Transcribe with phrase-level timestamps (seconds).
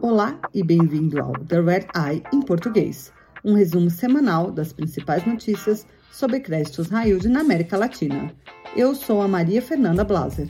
[0.00, 3.12] Olá e bem-vindo ao The Red Eye em português,
[3.44, 8.32] um resumo semanal das principais notícias sobre créditos yield na América Latina.
[8.76, 10.48] Eu sou a Maria Fernanda Blaser.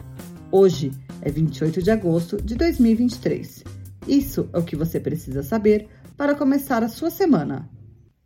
[0.52, 0.90] Hoje
[1.22, 3.64] é 28 de agosto de 2023.
[4.06, 7.70] Isso é o que você precisa saber para começar a sua semana.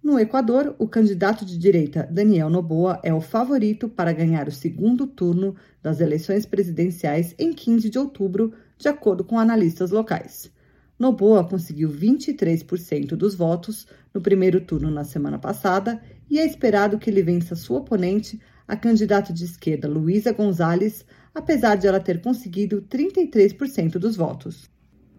[0.03, 5.07] No Equador, o candidato de direita Daniel Noboa é o favorito para ganhar o segundo
[5.07, 10.53] turno das eleições presidenciais em 15 de outubro, de acordo com analistas locais.
[10.99, 17.11] Noboa conseguiu 23% dos votos no primeiro turno na semana passada e é esperado que
[17.11, 21.05] ele vença sua oponente, a candidata de esquerda Luísa Gonzalez,
[21.35, 24.71] apesar de ela ter conseguido 33% dos votos.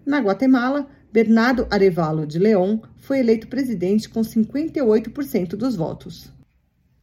[0.05, 6.32] Na Guatemala, Bernardo Arevalo de León foi eleito presidente com 58% dos votos.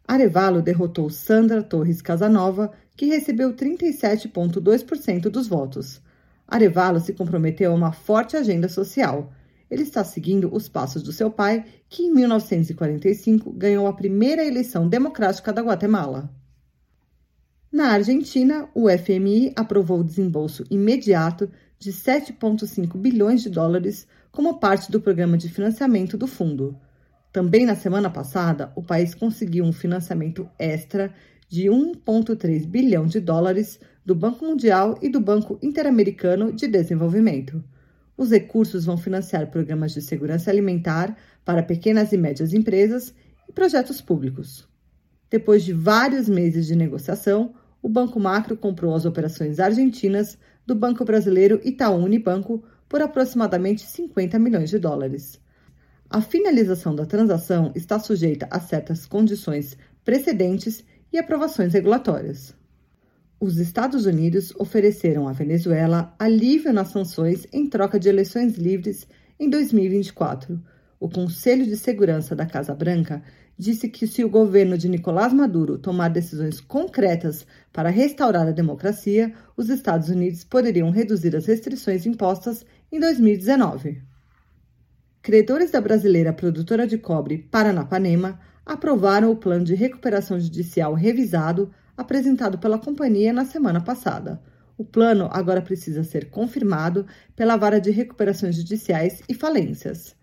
[0.06, 6.00] Arevalo derrotou Sandra Torres Casanova, que recebeu 37,2% dos votos.
[6.52, 9.32] Arevalo se comprometeu a uma forte agenda social.
[9.70, 14.86] Ele está seguindo os passos do seu pai, que em 1945 ganhou a primeira eleição
[14.86, 16.30] democrática da Guatemala.
[17.72, 24.92] Na Argentina, o FMI aprovou o desembolso imediato de 7,5 bilhões de dólares como parte
[24.92, 26.78] do programa de financiamento do fundo.
[27.32, 31.14] Também na semana passada, o país conseguiu um financiamento extra
[31.48, 37.62] de 1,3 bilhão de dólares do Banco Mundial e do Banco Interamericano de Desenvolvimento.
[38.16, 43.14] Os recursos vão financiar programas de segurança alimentar para pequenas e médias empresas
[43.48, 44.68] e projetos públicos.
[45.30, 50.36] Depois de vários meses de negociação, o Banco Macro comprou as operações argentinas
[50.66, 55.40] do Banco Brasileiro Itaú Unibanco por aproximadamente 50 milhões de dólares.
[56.10, 62.54] A finalização da transação está sujeita a certas condições precedentes e aprovações regulatórias.
[63.42, 69.04] Os Estados Unidos ofereceram à Venezuela alívio nas sanções em troca de eleições livres
[69.36, 70.62] em 2024.
[71.00, 73.20] O Conselho de Segurança da Casa Branca
[73.58, 79.34] disse que se o governo de Nicolás Maduro tomar decisões concretas para restaurar a democracia,
[79.56, 84.00] os Estados Unidos poderiam reduzir as restrições impostas em 2019.
[85.20, 92.58] Credores da brasileira produtora de cobre Paranapanema aprovaram o plano de recuperação judicial revisado apresentado
[92.58, 94.42] pela companhia na semana passada.
[94.76, 100.16] O plano agora precisa ser confirmado pela Vara de Recuperações Judiciais e Falências.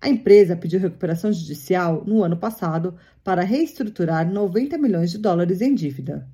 [0.00, 5.74] A empresa pediu recuperação judicial no ano passado para reestruturar 90 milhões de dólares em
[5.74, 6.26] dívida.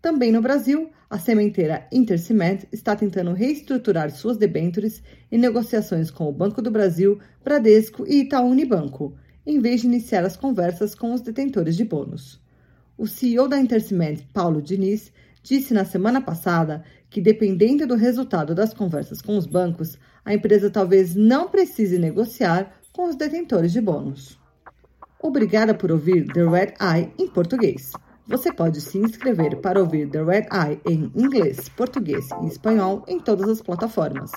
[0.00, 6.32] Também no Brasil, a sementeira Intercement está tentando reestruturar suas debêntures em negociações com o
[6.32, 9.14] Banco do Brasil, Bradesco e Itaú Unibanco,
[9.44, 12.40] em vez de iniciar as conversas com os detentores de bônus.
[12.98, 18.74] O CEO da Intercement, Paulo Diniz, disse na semana passada que, dependendo do resultado das
[18.74, 24.36] conversas com os bancos, a empresa talvez não precise negociar com os detentores de bônus.
[25.22, 27.92] Obrigada por ouvir The Red Eye em português.
[28.26, 33.20] Você pode se inscrever para ouvir The Red Eye em inglês, português e espanhol em
[33.20, 34.32] todas as plataformas.